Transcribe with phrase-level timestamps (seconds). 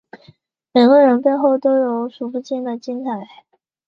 [0.73, 3.11] 每个人背后都有数不清的精彩